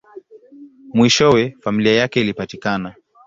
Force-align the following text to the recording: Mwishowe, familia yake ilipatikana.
Mwishowe, 0.93 1.55
familia 1.59 1.93
yake 1.95 2.21
ilipatikana. 2.21 2.95